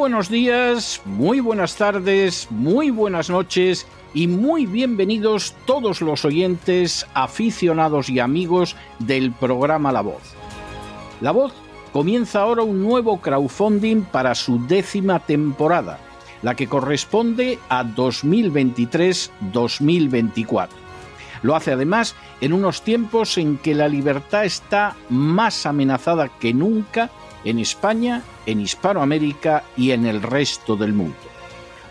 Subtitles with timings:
[0.00, 8.08] Buenos días, muy buenas tardes, muy buenas noches y muy bienvenidos todos los oyentes, aficionados
[8.08, 10.22] y amigos del programa La Voz.
[11.20, 11.52] La Voz
[11.92, 15.98] comienza ahora un nuevo crowdfunding para su décima temporada,
[16.40, 20.68] la que corresponde a 2023-2024.
[21.42, 27.10] Lo hace además en unos tiempos en que la libertad está más amenazada que nunca
[27.44, 31.16] en España, en Hispanoamérica y en el resto del mundo.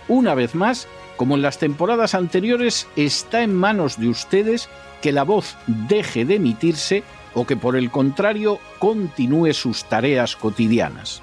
[0.08, 4.70] Una vez más, como en las temporadas anteriores, está en manos de ustedes
[5.02, 7.03] que la voz deje de emitirse
[7.34, 11.22] o que por el contrario continúe sus tareas cotidianas.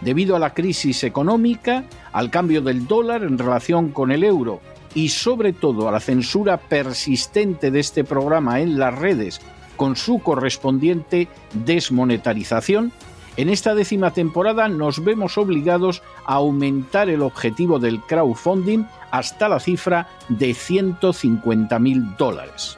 [0.00, 4.60] Debido a la crisis económica, al cambio del dólar en relación con el euro
[4.94, 9.40] y sobre todo a la censura persistente de este programa en las redes
[9.76, 12.92] con su correspondiente desmonetarización,
[13.36, 19.60] en esta décima temporada nos vemos obligados a aumentar el objetivo del crowdfunding hasta la
[19.60, 22.76] cifra de 150 mil dólares.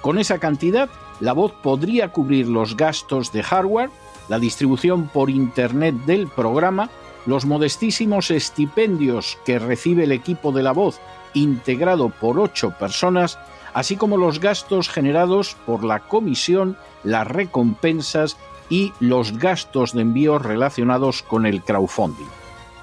[0.00, 0.88] Con esa cantidad,
[1.20, 3.90] la voz podría cubrir los gastos de hardware,
[4.28, 6.90] la distribución por Internet del programa,
[7.26, 11.00] los modestísimos estipendios que recibe el equipo de la voz,
[11.32, 13.38] integrado por ocho personas,
[13.72, 18.36] así como los gastos generados por la comisión, las recompensas
[18.68, 22.26] y los gastos de envío relacionados con el crowdfunding.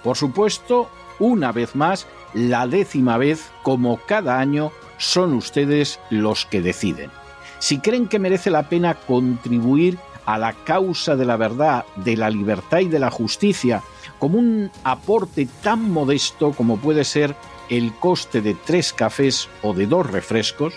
[0.04, 6.62] Por supuesto, una vez más, la décima vez, como cada año, son ustedes los que
[6.62, 7.12] deciden.
[7.59, 12.30] Si creen que merece la pena contribuir a la causa de la verdad, de la
[12.30, 13.84] libertad y de la justicia,
[14.20, 17.36] como un aporte tan modesto como puede ser
[17.70, 20.74] el coste de tres cafés o de dos refrescos,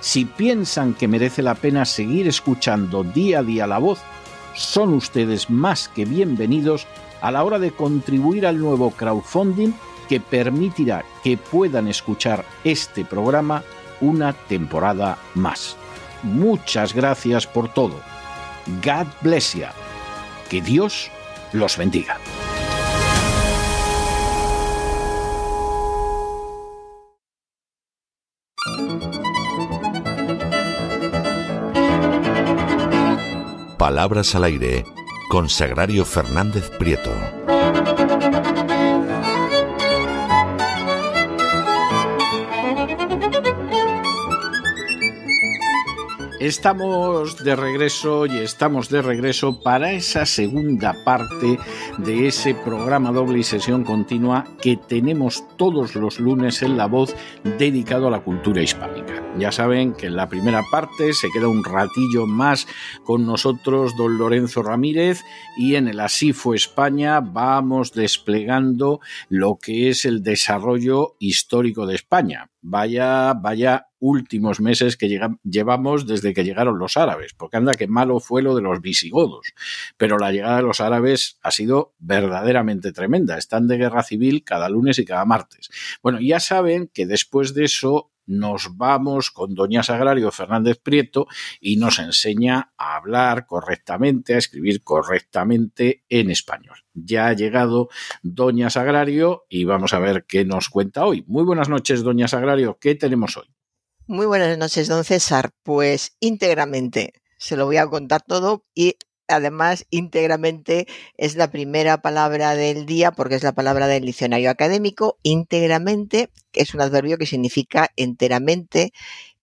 [0.00, 4.00] si piensan que merece la pena seguir escuchando día a día la voz
[4.54, 6.86] son ustedes más que bienvenidos
[7.20, 9.72] a la hora de contribuir al nuevo crowdfunding
[10.08, 13.62] que permitirá que puedan escuchar este programa
[14.00, 15.76] una temporada más.
[16.22, 18.00] Muchas gracias por todo.
[18.82, 19.66] God bless you.
[20.48, 21.10] Que Dios
[21.52, 22.18] los bendiga.
[33.84, 34.86] Palabras al aire
[35.28, 37.10] con Sagrario Fernández Prieto.
[46.40, 51.60] Estamos de regreso y estamos de regreso para esa segunda parte
[51.98, 57.14] de ese programa doble y sesión continua que tenemos todos los lunes en La Voz
[57.44, 59.22] dedicado a la cultura hispánica.
[59.38, 62.66] Ya saben que en la primera parte se queda un ratillo más
[63.04, 65.22] con nosotros don Lorenzo Ramírez
[65.56, 71.94] y en el Así fue España vamos desplegando lo que es el desarrollo histórico de
[71.94, 72.50] España.
[72.60, 75.08] Vaya, vaya últimos meses que
[75.42, 79.54] llevamos desde que llegaron los árabes, porque anda que malo fue lo de los visigodos,
[79.96, 83.38] pero la llegada de los árabes ha sido verdaderamente tremenda.
[83.38, 85.70] Están de guerra civil cada lunes y cada martes.
[86.02, 91.26] Bueno, ya saben que después de eso nos vamos con Doña Sagrario Fernández Prieto
[91.60, 96.76] y nos enseña a hablar correctamente, a escribir correctamente en español.
[96.92, 97.88] Ya ha llegado
[98.22, 101.24] Doña Sagrario y vamos a ver qué nos cuenta hoy.
[101.26, 102.78] Muy buenas noches, Doña Sagrario.
[102.78, 103.53] ¿Qué tenemos hoy?
[104.06, 105.52] Muy buenas noches, don César.
[105.62, 108.96] Pues íntegramente se lo voy a contar todo y
[109.28, 115.18] además íntegramente es la primera palabra del día porque es la palabra del diccionario académico.
[115.22, 118.92] Íntegramente es un adverbio que significa enteramente.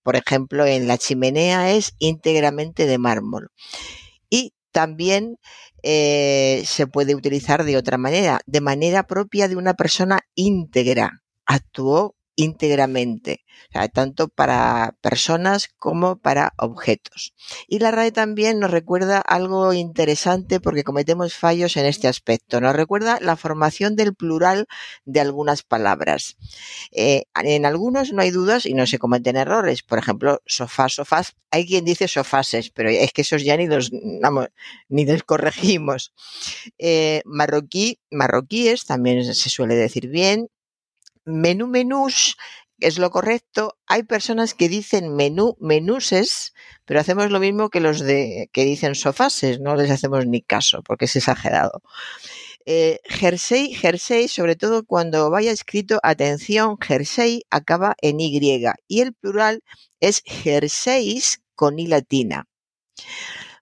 [0.04, 3.50] Por ejemplo, en la chimenea es íntegramente de mármol.
[4.30, 5.38] Y también
[5.82, 11.24] eh, se puede utilizar de otra manera, de manera propia de una persona íntegra.
[11.46, 13.44] Actuó íntegramente,
[13.92, 17.34] tanto para personas como para objetos.
[17.68, 22.60] Y la RAE también nos recuerda algo interesante porque cometemos fallos en este aspecto.
[22.60, 24.66] Nos recuerda la formación del plural
[25.04, 26.36] de algunas palabras.
[26.90, 29.82] Eh, en algunos no hay dudas y no se cometen errores.
[29.82, 31.34] Por ejemplo, sofá, sofás.
[31.50, 33.90] Hay quien dice sofases, pero es que esos ya ni los,
[34.88, 36.14] ni los corregimos.
[36.78, 40.48] Eh, marroquí, marroquíes también se suele decir bien
[41.24, 42.36] menú menús
[42.82, 43.78] es lo correcto.
[43.86, 46.52] Hay personas que dicen menú menuses,
[46.84, 50.82] pero hacemos lo mismo que los de que dicen sofases, no les hacemos ni caso
[50.82, 51.82] porque es exagerado.
[52.64, 59.14] Eh, jersey, jersey, sobre todo cuando vaya escrito, atención, jersey acaba en Y y el
[59.14, 59.62] plural
[60.00, 62.46] es jerseys con I latina.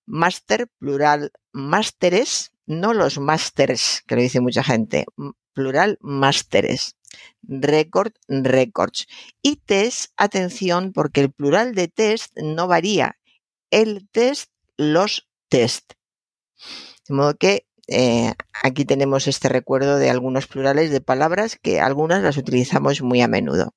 [0.06, 5.06] Máster, plural, másteres, no los másters, que lo dice mucha gente,
[5.60, 6.96] plural másteres.
[7.42, 9.06] Record, records.
[9.42, 13.16] Y test, atención, porque el plural de test no varía.
[13.70, 15.92] El test, los test.
[17.08, 22.22] De modo que eh, aquí tenemos este recuerdo de algunos plurales de palabras que algunas
[22.22, 23.74] las utilizamos muy a menudo.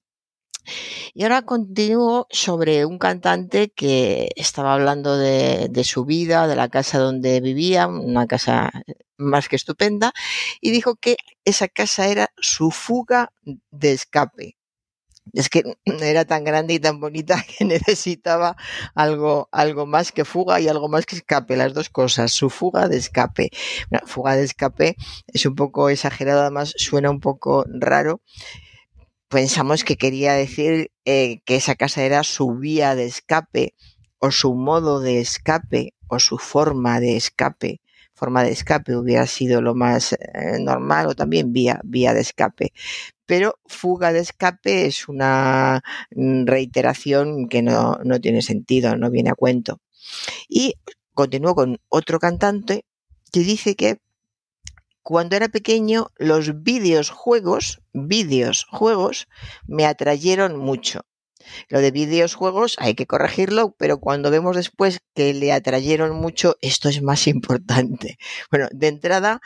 [1.13, 6.99] Y ahora continúo sobre un cantante que estaba hablando de, su vida, de la casa
[6.99, 8.71] donde vivía, una casa
[9.17, 10.13] más que estupenda,
[10.61, 13.31] y dijo que esa casa era su fuga
[13.71, 14.57] de escape.
[15.31, 18.57] Es que era tan grande y tan bonita que necesitaba
[18.95, 22.87] algo, algo más que fuga y algo más que escape, las dos cosas, su fuga
[22.87, 23.49] de escape.
[24.05, 24.95] fuga de escape
[25.27, 28.21] es un poco exagerado, además suena un poco raro,
[29.33, 33.73] pensamos que quería decir eh, que esa casa era su vía de escape
[34.19, 37.81] o su modo de escape o su forma de escape.
[38.13, 42.73] Forma de escape hubiera sido lo más eh, normal o también vía, vía de escape.
[43.25, 45.81] Pero fuga de escape es una
[46.15, 49.81] mm, reiteración que no, no tiene sentido, no viene a cuento.
[50.47, 50.75] Y
[51.15, 52.85] continúo con otro cantante
[53.31, 53.97] que dice que
[55.03, 59.27] cuando era pequeño, los videojuegos, videojuegos,
[59.67, 61.01] me atrayeron mucho.
[61.67, 66.87] Lo de videojuegos hay que corregirlo, pero cuando vemos después que le atrayeron mucho, esto
[66.87, 68.17] es más importante.
[68.49, 69.41] Bueno, de entrada,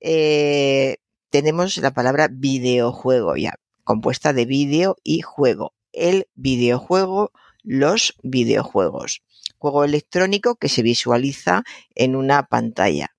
[0.00, 0.96] eh,
[1.30, 3.54] tenemos la palabra videojuego ya,
[3.84, 5.72] compuesta de vídeo y juego.
[5.92, 7.30] El videojuego,
[7.62, 9.22] los videojuegos.
[9.58, 11.62] Juego electrónico que se visualiza
[11.94, 13.14] en una pantalla.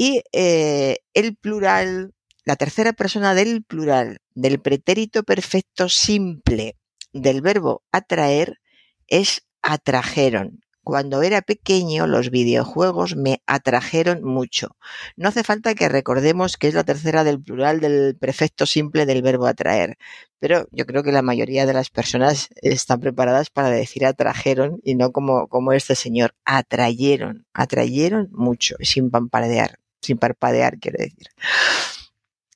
[0.00, 2.14] Y eh, el plural,
[2.44, 6.76] la tercera persona del plural del pretérito perfecto simple
[7.12, 8.60] del verbo atraer
[9.08, 10.60] es atrajeron.
[10.84, 14.76] Cuando era pequeño los videojuegos me atrajeron mucho.
[15.16, 19.20] No hace falta que recordemos que es la tercera del plural del perfecto simple del
[19.20, 19.98] verbo atraer,
[20.38, 24.94] pero yo creo que la mayoría de las personas están preparadas para decir atrajeron y
[24.94, 31.28] no como, como este señor, atrayeron, atrayeron mucho, sin pampadear sin parpadear, quiere decir.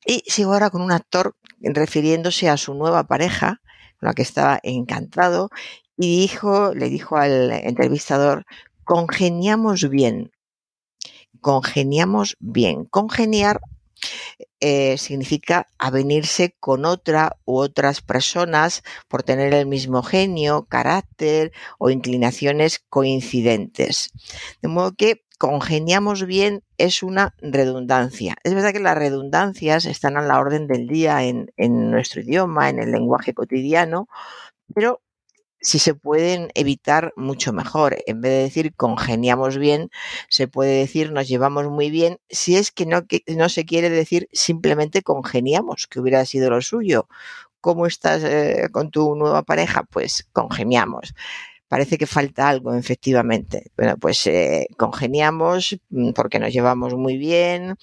[0.04, 3.60] Y sigo ahora con un actor refiriéndose a su nueva pareja,
[3.98, 5.50] con la que estaba encantado,
[5.96, 8.44] y dijo, le dijo al entrevistador,
[8.84, 10.32] congeniamos bien.
[11.40, 12.84] Congeniamos bien.
[12.84, 13.60] Congeniar
[14.60, 21.90] eh, significa avenirse con otra u otras personas por tener el mismo genio, carácter o
[21.90, 24.10] inclinaciones coincidentes.
[24.60, 28.36] De modo que congeniamos bien es una redundancia.
[28.44, 31.50] Es verdad que las redundancias están a la orden del día en,
[31.90, 34.06] nuestro idioma, en el lenguaje cotidiano,
[34.72, 35.01] pero
[35.62, 37.96] si se pueden evitar mucho mejor.
[38.06, 39.90] En vez de decir congeniamos bien,
[40.28, 43.90] se puede decir nos llevamos muy bien, si es que no, que no se quiere
[43.90, 47.08] decir simplemente congeniamos, que hubiera sido lo suyo.
[47.60, 49.84] ¿Cómo estás eh, con tu nueva pareja?
[49.84, 51.14] Pues congeniamos
[51.72, 53.72] parece que falta algo, efectivamente.
[53.78, 57.76] Bueno, pues eh, congeniamos mm, porque nos llevamos muy bien,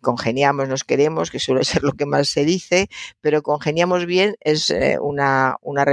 [0.00, 2.88] congeniamos, nos queremos, que suele ser lo que más se dice,
[3.20, 5.84] pero congeniamos bien es eh, una, una,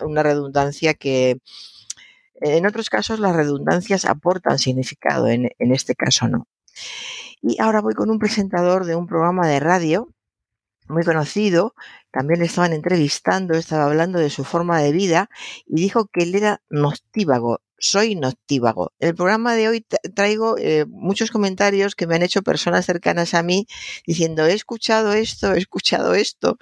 [0.00, 1.38] una redundancia que
[2.40, 6.46] en otros casos las redundancias aportan significado, en, en este caso no.
[7.40, 10.13] Y ahora voy con un presentador de un programa de radio
[10.86, 11.74] muy conocido,
[12.10, 15.30] también le estaban entrevistando, estaba hablando de su forma de vida
[15.66, 17.60] y dijo que él era noctívago.
[17.76, 18.92] Soy noctívago.
[18.98, 23.42] El programa de hoy traigo eh, muchos comentarios que me han hecho personas cercanas a
[23.42, 23.66] mí
[24.06, 26.56] diciendo he escuchado esto, he escuchado esto.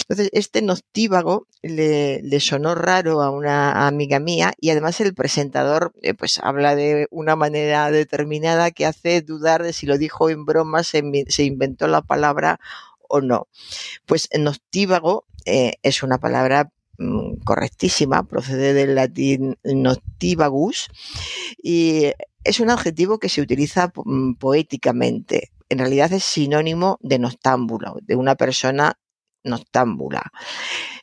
[0.00, 5.92] Entonces, este noctívago le, le sonó raro a una amiga mía y además el presentador
[6.02, 10.44] eh, pues habla de una manera determinada que hace dudar de si lo dijo en
[10.44, 12.58] broma, se, se inventó la palabra
[13.14, 13.48] o no.
[14.06, 20.88] Pues noctívago eh, es una palabra mm, correctísima, procede del latín noctivagus
[21.62, 25.50] y es un adjetivo que se utiliza mm, poéticamente.
[25.68, 28.98] En realidad es sinónimo de noctámbulo, de una persona
[29.44, 30.32] noctámbula.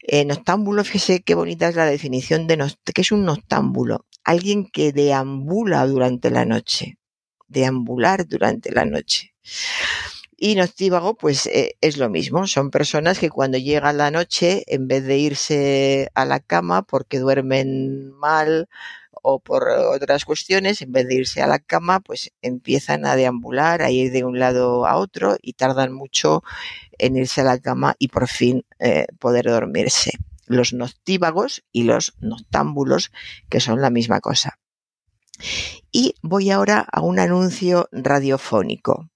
[0.02, 2.58] Eh, noctámbulo, fíjese qué bonita es la definición de
[2.94, 6.98] que es un noctámbulo, alguien que deambula durante la noche,
[7.48, 9.34] deambular durante la noche.
[10.44, 12.48] Y noctívago, pues eh, es lo mismo.
[12.48, 17.20] Son personas que cuando llega la noche, en vez de irse a la cama porque
[17.20, 18.68] duermen mal
[19.12, 23.84] o por otras cuestiones, en vez de irse a la cama, pues empiezan a deambular,
[23.84, 26.42] a ir de un lado a otro y tardan mucho
[26.98, 30.14] en irse a la cama y por fin eh, poder dormirse.
[30.48, 33.12] Los noctívagos y los noctámbulos,
[33.48, 34.58] que son la misma cosa.
[35.92, 39.12] Y voy ahora a un anuncio radiofónico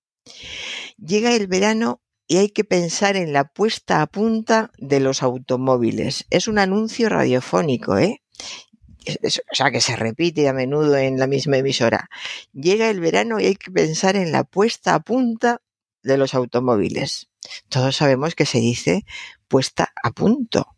[0.97, 6.25] Llega el verano y hay que pensar en la puesta a punta de los automóviles.
[6.29, 8.21] Es un anuncio radiofónico, ¿eh?
[9.23, 12.09] o sea, que se repite a menudo en la misma emisora.
[12.53, 15.61] Llega el verano y hay que pensar en la puesta a punta
[16.01, 17.29] de los automóviles.
[17.69, 19.05] Todos sabemos que se dice
[19.47, 20.75] puesta a punto.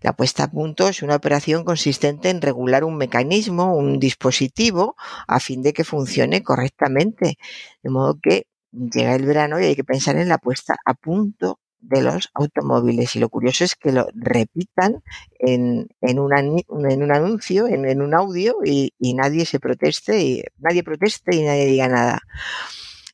[0.00, 5.40] La puesta a punto es una operación consistente en regular un mecanismo, un dispositivo, a
[5.40, 7.38] fin de que funcione correctamente.
[7.82, 11.60] De modo que llega el verano y hay que pensar en la puesta a punto
[11.80, 13.14] de los automóviles.
[13.16, 15.02] Y lo curioso es que lo repitan
[15.38, 21.36] en, en, un anuncio, en, un audio, y, y, nadie se proteste, y nadie proteste
[21.36, 22.22] y nadie diga nada.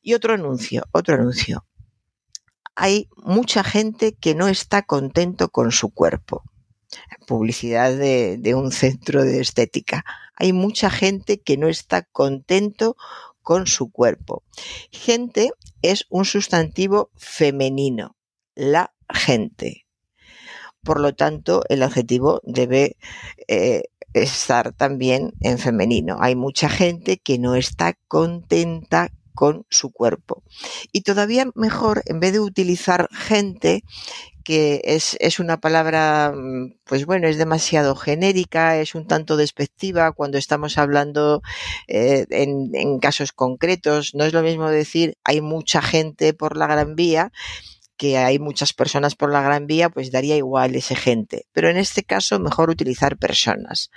[0.01, 1.65] Y otro anuncio, otro anuncio.
[2.75, 6.43] Hay mucha gente que no está contento con su cuerpo.
[7.27, 10.03] Publicidad de, de un centro de estética.
[10.35, 12.95] Hay mucha gente que no está contento
[13.41, 14.43] con su cuerpo.
[14.91, 18.15] Gente es un sustantivo femenino,
[18.55, 19.85] la gente.
[20.83, 22.97] Por lo tanto, el adjetivo debe
[23.47, 23.83] eh,
[24.13, 26.17] estar también en femenino.
[26.19, 30.43] Hay mucha gente que no está contenta con su cuerpo.
[30.91, 33.83] Y todavía mejor, en vez de utilizar gente,
[34.43, 40.11] que es, es, una palabra, mm, pues bueno, es demasiado genérica, es un tanto despectiva
[40.13, 41.41] cuando estamos hablando
[41.87, 44.15] eh, en, en, casos concretos.
[44.15, 47.31] No es lo mismo decir hay mucha gente por la Gran Vía
[48.01, 51.45] que hay muchas personas por la Gran Vía, pues daría igual ese gente.
[51.51, 53.91] Pero en este caso, mejor utilizar personas.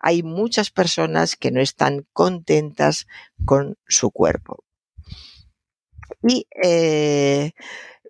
[0.00, 3.06] Hay muchas personas que no están contentas
[3.44, 4.64] con su cuerpo.
[6.24, 7.52] Y eh,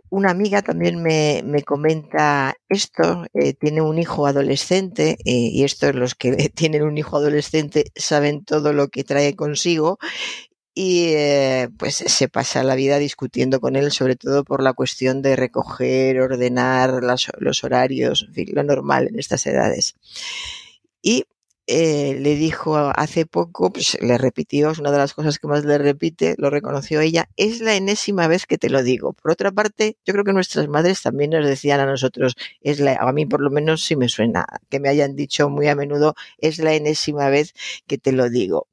[0.08, 5.92] una amiga también me, me comenta esto, eh, tiene un hijo adolescente, eh, y esto
[5.92, 9.98] los que tienen un hijo adolescente saben todo lo que trae consigo,
[10.78, 15.22] y eh, pues se pasa la vida discutiendo con él, sobre todo por la cuestión
[15.22, 17.00] de recoger, ordenar
[17.38, 19.94] los horarios, en fin, lo normal en estas edades.
[21.00, 21.24] Y
[21.66, 25.64] eh, le dijo hace poco, pues le repitió, es una de las cosas que más
[25.64, 29.14] le repite, lo reconoció ella, es la enésima vez que te lo digo.
[29.14, 32.96] Por otra parte, yo creo que nuestras madres también nos decían a nosotros, es la,
[32.96, 36.14] a mí por lo menos sí me suena, que me hayan dicho muy a menudo,
[36.36, 37.54] es la enésima vez
[37.86, 38.68] que te lo digo.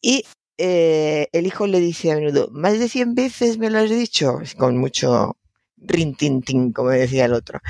[0.00, 0.24] Y
[0.58, 4.38] eh, el hijo le dice a menudo, más de 100 veces me lo has dicho,
[4.58, 5.36] con mucho
[5.76, 7.60] rintintín, como decía el otro.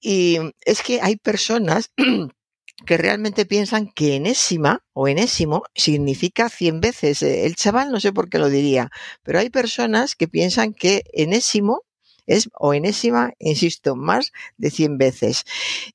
[0.00, 1.92] Y es que hay personas
[2.86, 7.22] que realmente piensan que enésima o enésimo significa 100 veces.
[7.22, 8.90] El chaval no sé por qué lo diría,
[9.22, 11.82] pero hay personas que piensan que enésimo
[12.28, 15.44] es o enésima, insisto, más de 100 veces.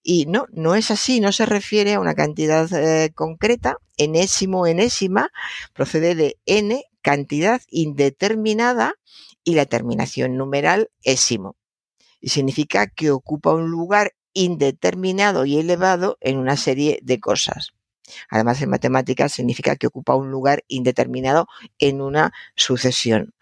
[0.04, 3.78] Y no, no es así, no se refiere a una cantidad eh, concreta.
[3.96, 5.32] Enésimo, enésima,
[5.74, 8.96] procede de n, cantidad indeterminada,
[9.44, 11.56] y la terminación numeral ésimo.
[12.20, 17.74] Y significa que ocupa un lugar indeterminado y elevado en una serie de cosas.
[18.30, 21.48] Además, en matemáticas significa que ocupa un lugar indeterminado
[21.78, 23.34] en una sucesión.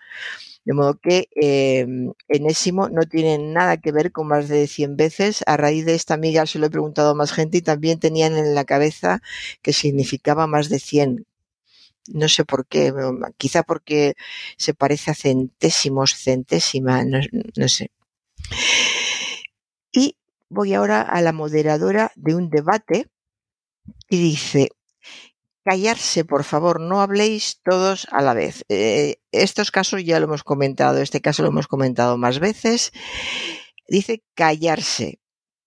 [0.64, 1.88] De modo que eh,
[2.28, 5.44] enésimo no tiene nada que ver con más de 100 veces.
[5.48, 8.38] A raíz de esta amiga se lo he preguntado a más gente y también tenían
[8.38, 9.22] en la cabeza
[9.62, 11.26] que significaba más de 100.
[12.08, 12.94] No sé por qué,
[13.38, 14.16] quizá porque
[14.58, 17.92] se parece a centésimos, centésima, no sé.
[19.92, 20.18] Y
[20.50, 23.08] voy ahora a la moderadora de un debate
[24.10, 24.70] y dice,
[25.64, 28.66] callarse, por favor, no habléis todos a la vez.
[28.70, 32.92] Eh, estos casos ya lo hemos comentado, este caso lo hemos comentado más veces.
[33.88, 35.20] Dice callarse,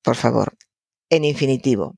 [0.03, 0.57] por favor,
[1.11, 1.97] en infinitivo.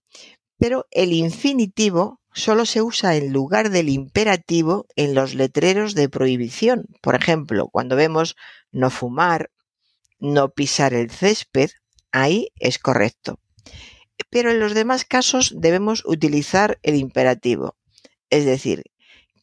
[0.59, 6.87] Pero el infinitivo solo se usa en lugar del imperativo en los letreros de prohibición.
[7.03, 8.37] Por ejemplo, cuando vemos
[8.73, 9.51] no fumar,
[10.19, 11.71] no pisar el césped,
[12.13, 13.39] ahí es correcto.
[14.31, 17.77] Pero en los demás casos debemos utilizar el imperativo.
[18.31, 18.85] Es decir,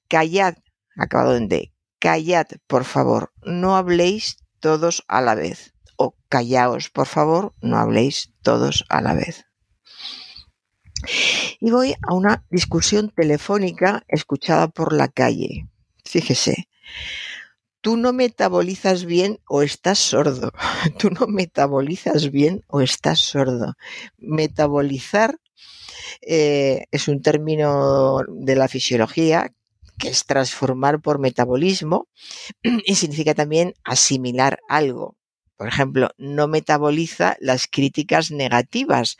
[0.07, 0.55] callad,
[0.97, 5.73] acabado en D, callad, por favor, no habléis todos a la vez.
[5.97, 9.45] O callaos, por favor, no habléis todos a la vez.
[11.59, 15.67] Y voy a una discusión telefónica escuchada por la calle.
[16.05, 16.69] Fíjese,
[17.81, 20.51] tú no metabolizas bien o estás sordo.
[20.97, 23.75] Tú no metabolizas bien o estás sordo.
[24.17, 25.39] Metabolizar
[26.21, 29.53] eh, es un término de la fisiología
[29.97, 32.07] que es transformar por metabolismo
[32.63, 35.15] y significa también asimilar algo.
[35.57, 39.17] Por ejemplo, no metaboliza las críticas negativas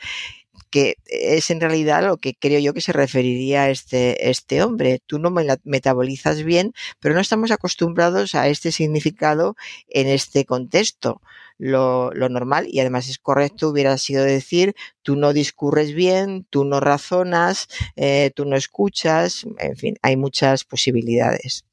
[0.70, 5.00] que es en realidad lo que creo yo que se referiría a este, este hombre.
[5.06, 9.56] Tú no me metabolizas bien, pero no estamos acostumbrados a este significado
[9.88, 11.20] en este contexto.
[11.56, 16.80] Lo, normal y además es correcto hubiera sido decir tú no discurres bien, tú no
[16.80, 21.64] razonas, eh, tú no escuchas, en fin, hay muchas posibilidades.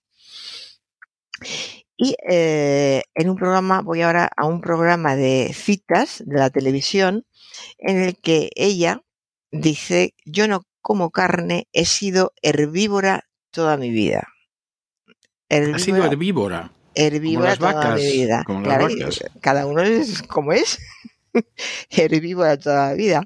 [1.98, 7.26] Y eh, en un programa, voy ahora a un programa de citas de la televisión
[7.78, 9.04] en el que ella
[9.52, 14.28] dice, yo no como carne, he sido herbívora toda mi vida.
[15.50, 16.72] ha sido herbívora.
[16.96, 18.44] Herbívora toda mi vida.
[19.42, 20.80] Cada uno es como es.
[21.90, 23.24] herbívora toda la vida.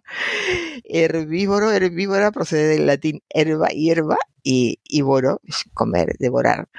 [0.83, 6.69] Herbívoro, herbívora procede del latín herba, hierba y, y es comer, devorar.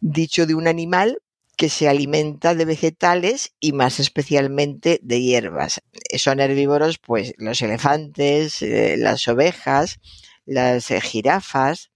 [0.00, 1.18] Dicho de un animal
[1.56, 5.80] que se alimenta de vegetales y más especialmente de hierbas.
[6.18, 9.98] Son herbívoros, pues los elefantes, eh, las ovejas,
[10.44, 11.90] las eh, jirafas,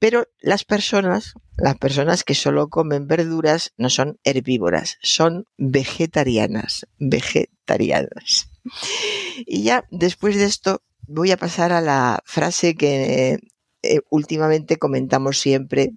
[0.00, 8.48] pero las personas, las personas que solo comen verduras no son herbívoras, son vegetarianas, vegetarianas.
[9.46, 13.38] Y ya después de esto voy a pasar a la frase que
[13.82, 15.92] eh, últimamente comentamos siempre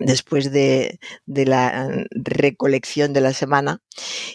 [0.00, 3.82] después de, la recolección de la semana.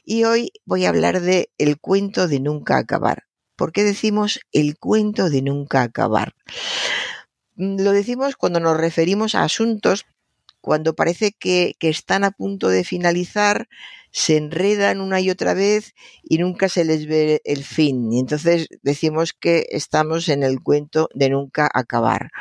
[0.05, 3.23] Y hoy voy a hablar de el cuento de nunca acabar.
[3.55, 6.35] ¿Por qué decimos el cuento de nunca acabar?
[7.55, 10.05] Mm, lo decimos cuando nos referimos a asuntos
[10.61, 13.67] cuando parece que, que, están a punto de finalizar,
[14.11, 15.93] se enredan una y otra vez
[16.23, 18.13] y nunca se les ve el fin.
[18.13, 22.31] Y entonces decimos que estamos en el cuento de nunca acabar.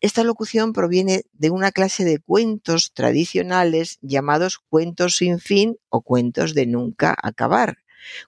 [0.00, 6.54] Esta locución proviene de una clase de cuentos tradicionales llamados cuentos sin fin o cuentos
[6.54, 7.76] de nunca acabar.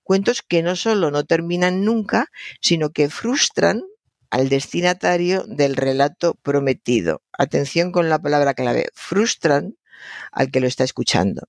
[0.03, 2.27] Cuentos que no solo no terminan nunca,
[2.61, 3.83] sino que frustran
[4.33, 7.21] al destinatario del relato prometido.
[7.37, 9.77] Atención con la palabra clave, frustran
[10.33, 11.43] al que lo está escuchando.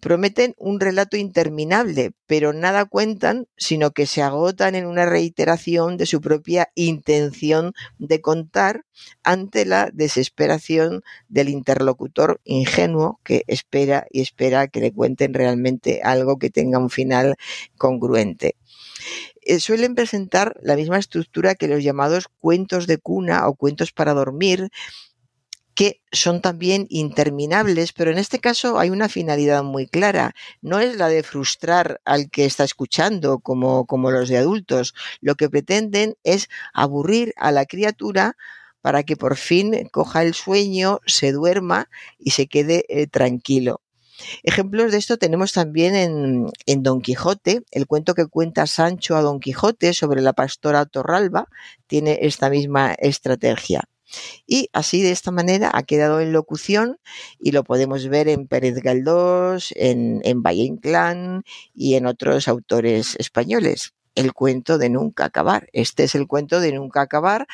[0.00, 6.06] Prometen un relato interminable, pero nada cuentan, sino que se agotan en una reiteración de
[6.06, 8.86] su propia intención de contar
[9.22, 16.38] ante la desesperación del interlocutor ingenuo que espera y espera que le cuenten realmente algo
[16.38, 17.36] que tenga un final
[17.76, 18.56] congruente
[19.60, 24.70] suelen presentar la misma estructura que los llamados cuentos de cuna o cuentos para dormir,
[25.74, 30.34] que son también interminables, pero en este caso hay una finalidad muy clara.
[30.62, 34.94] No es la de frustrar al que está escuchando como, como los de adultos.
[35.20, 38.36] Lo que pretenden es aburrir a la criatura
[38.80, 43.82] para que por fin coja el sueño, se duerma y se quede eh, tranquilo.
[44.42, 49.22] Ejemplos de esto tenemos también en, en, Don Quijote, el cuento que cuenta Sancho a
[49.22, 51.48] Don Quijote sobre la pastora Torralba
[51.86, 53.84] tiene esta misma estrategia.
[54.46, 56.98] Y así de esta manera ha quedado en locución
[57.38, 63.16] y lo podemos ver en Pérez Galdós, en, en Valle Inclán y en otros autores
[63.18, 63.94] españoles.
[64.14, 65.68] El cuento de nunca acabar.
[65.72, 67.46] Este es el cuento de nunca acabar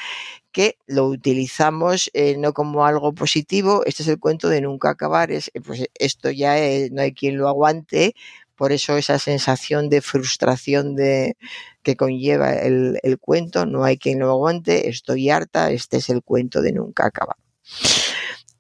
[0.53, 3.83] que lo utilizamos eh, no como algo positivo.
[3.87, 5.33] Este es el cuento de nunca acabar.
[5.33, 6.55] Es, pues esto ya
[6.91, 8.15] no hay quien lo aguante
[8.63, 11.37] por eso esa sensación de frustración de,
[11.83, 16.23] que conlleva el, el cuento, no hay quien lo aguante, estoy harta, este es el
[16.23, 17.37] cuento de nunca acabar.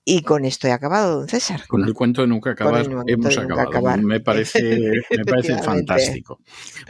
[0.05, 1.65] Y con esto he acabado, don César.
[1.69, 4.03] Con el cuento de nunca acabar hemos acabado.
[4.03, 4.61] Me parece,
[5.17, 6.41] me parece fantástico.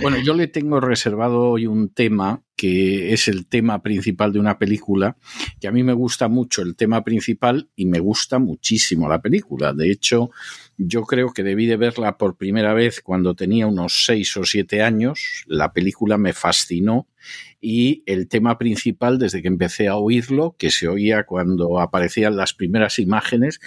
[0.01, 4.57] Bueno, yo le tengo reservado hoy un tema que es el tema principal de una
[4.57, 5.16] película,
[5.61, 9.72] que a mí me gusta mucho el tema principal y me gusta muchísimo la película.
[9.72, 10.31] De hecho,
[10.77, 14.81] yo creo que debí de verla por primera vez cuando tenía unos seis o siete
[14.81, 15.42] años.
[15.48, 17.09] La película me fascinó
[17.61, 22.55] y el tema principal, desde que empecé a oírlo, que se oía cuando aparecían las
[22.55, 23.61] primeras imágenes,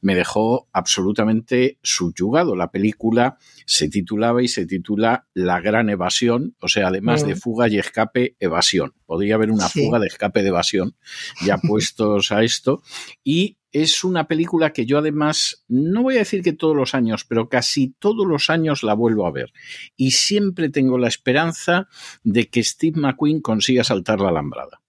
[0.00, 2.56] me dejó absolutamente subyugado.
[2.56, 7.38] La película se titulaba y se titula La Gran Evasión, o sea, además de mm.
[7.38, 8.94] fuga y escape, evasión.
[9.06, 10.96] Podría haber una fuga de escape de evasión,
[11.44, 12.82] ya puestos a esto.
[13.22, 17.24] Y es una película que yo además, no voy a decir que todos los años,
[17.24, 19.52] pero casi todos los años la vuelvo a ver.
[19.96, 21.88] Y siempre tengo la esperanza
[22.22, 24.82] de que Steve McQueen consiga saltar la alambrada.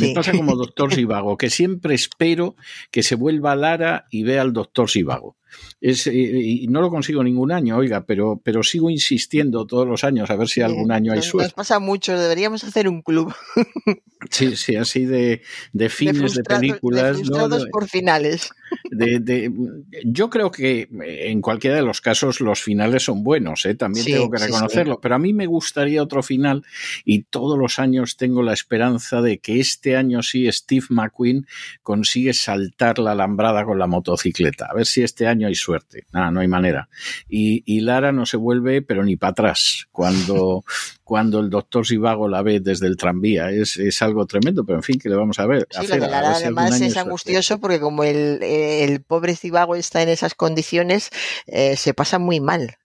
[0.00, 2.56] Me pasa como Doctor Sivago, que siempre espero
[2.90, 5.36] que se vuelva Lara y vea al Doctor Sivago.
[5.80, 10.30] Es, y no lo consigo ningún año, oiga, pero, pero sigo insistiendo todos los años
[10.30, 11.48] a ver si algún año hay suerte.
[11.48, 13.34] Nos pasa mucho, deberíamos hacer un club.
[14.30, 17.18] Sí, sí, así de, de fines de, películas.
[17.22, 18.50] De por finales.
[18.90, 19.52] De,
[20.04, 23.74] yo creo que en cualquiera de los casos los finales son buenos, ¿eh?
[23.74, 26.64] también tengo que reconocerlo, pero a mí me gustaría otro final
[27.04, 31.46] y todos los años tengo la esperanza de que este año sí Steve McQueen
[31.82, 34.66] consigue saltar la alambrada con la motocicleta.
[34.70, 36.04] A ver si este año hay suerte.
[36.12, 36.88] Nada, no hay manera.
[37.28, 40.64] Y, y Lara no se vuelve, pero ni para atrás, cuando,
[41.04, 43.50] cuando el doctor Sivago la ve desde el tranvía.
[43.50, 45.66] Es, es algo tremendo, pero en fin, que le vamos a ver.
[45.70, 50.08] Sí, lo de Lara además es angustioso porque como el, el, pobre Cibago está en
[50.08, 51.10] esas condiciones,
[51.46, 52.76] eh, se pasa muy mal.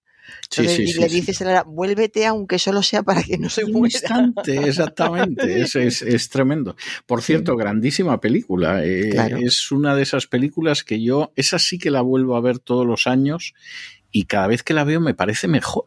[0.43, 3.65] Entonces, sí, sí, le dices a Lara, vuélvete aunque solo sea para que no se
[3.65, 3.93] muera.
[3.93, 5.61] instante, exactamente.
[5.61, 6.75] es, es, es, tremendo.
[7.05, 8.83] Por cierto, grandísima película.
[8.83, 9.37] Eh, claro.
[9.41, 12.85] Es una de esas películas que yo, esa sí que la vuelvo a ver todos
[12.85, 13.53] los años
[14.11, 15.85] y cada vez que la veo me parece mejor.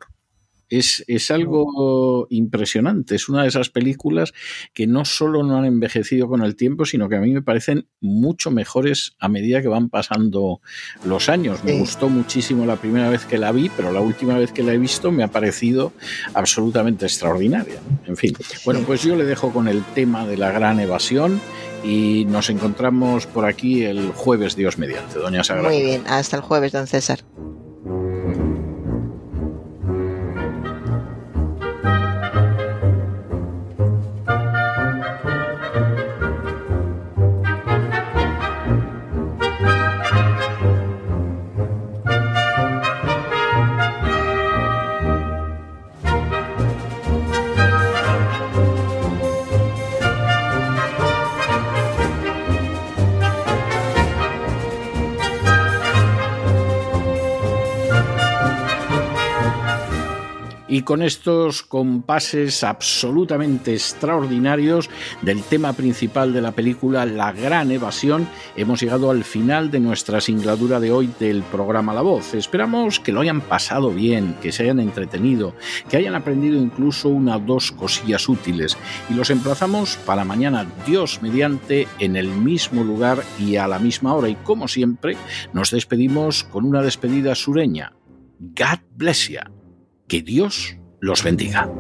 [0.79, 3.15] Es, es, algo impresionante.
[3.15, 4.33] Es una de esas películas
[4.73, 7.89] que no solo no han envejecido con el tiempo, sino que a mí me parecen
[8.01, 10.61] mucho mejores a medida que van pasando
[11.05, 11.63] los años.
[11.63, 14.73] Me gustó muchísimo la primera vez que la vi, pero la última vez que la
[14.73, 15.93] he visto me ha parecido
[16.35, 17.81] absolutamente extraordinaria.
[18.07, 21.41] En fin, bueno, pues yo le dejo con el tema de la gran evasión
[21.85, 25.69] y nos encontramos por aquí el jueves, Dios mediante, doña Sagrada.
[25.69, 27.21] Muy bien, hasta el jueves, don César.
[60.73, 64.89] Y con estos compases absolutamente extraordinarios
[65.21, 70.23] del tema principal de la película La Gran Evasión, hemos llegado al final de nuestra
[70.23, 72.33] singladura de hoy del programa La Voz.
[72.33, 75.55] Esperamos que lo hayan pasado bien, que se hayan entretenido,
[75.91, 78.79] que hayan aprendido incluso una o dos cosillas útiles
[79.11, 84.15] y los emplazamos para mañana, Dios mediante, en el mismo lugar y a la misma
[84.15, 85.19] hora y como siempre
[85.53, 87.93] nos despedimos con una despedida sureña.
[88.41, 89.62] God bless you.
[90.13, 91.71] Que Dios los bendiga.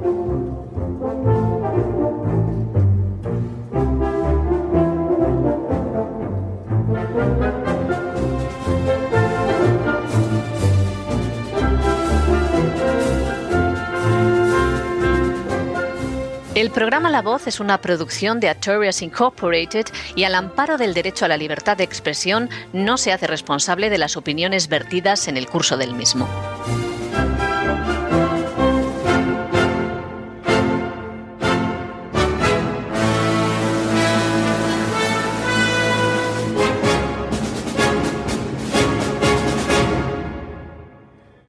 [16.54, 19.84] El programa La Voz es una producción de Artorias Incorporated
[20.16, 23.98] y al amparo del derecho a la libertad de expresión no se hace responsable de
[23.98, 26.26] las opiniones vertidas en el curso del mismo.